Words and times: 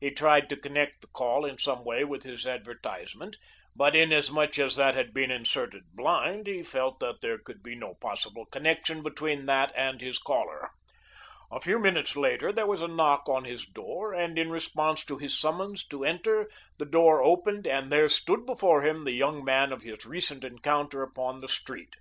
He 0.00 0.10
tried 0.10 0.48
to 0.48 0.56
connect 0.56 1.02
the 1.02 1.06
call 1.06 1.44
in 1.44 1.56
some 1.56 1.84
way 1.84 2.02
with 2.02 2.24
his 2.24 2.48
advertisement, 2.48 3.36
but 3.76 3.94
inasmuch 3.94 4.58
as 4.58 4.74
that 4.74 4.96
had 4.96 5.14
been 5.14 5.30
inserted 5.30 5.84
blind 5.94 6.48
he 6.48 6.64
felt 6.64 6.98
that 6.98 7.20
there 7.22 7.38
could 7.38 7.62
be 7.62 7.76
no 7.76 7.94
possible 8.00 8.44
connection 8.46 9.04
between 9.04 9.46
that 9.46 9.72
and 9.76 10.00
his 10.00 10.18
caller. 10.18 10.70
A 11.52 11.60
few 11.60 11.78
minutes 11.78 12.16
later 12.16 12.52
there 12.52 12.66
was 12.66 12.82
a 12.82 12.88
knock 12.88 13.28
on 13.28 13.44
his 13.44 13.64
door, 13.66 14.12
and 14.12 14.36
in 14.36 14.50
response 14.50 15.04
to 15.04 15.16
his 15.16 15.38
summons 15.38 15.86
to 15.86 16.04
enter 16.04 16.50
the 16.78 16.84
door 16.84 17.22
opened, 17.22 17.64
and 17.64 17.92
there 17.92 18.08
stood 18.08 18.44
before 18.46 18.82
him 18.84 19.04
the 19.04 19.12
young 19.12 19.44
man 19.44 19.72
of 19.72 19.82
his 19.82 20.04
recent 20.04 20.42
encounter 20.42 21.04
upon 21.04 21.40
the 21.40 21.46
street. 21.46 21.94